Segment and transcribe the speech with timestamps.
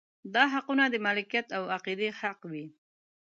[0.33, 2.65] دا حقونه د مالکیت او عقیدې حق وي.